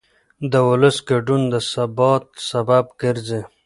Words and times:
د 0.51 0.53
ولس 0.69 0.97
ګډون 1.09 1.41
د 1.51 1.55
ثبات 1.71 2.25
سبب 2.49 2.85
ګرځي 3.01 3.41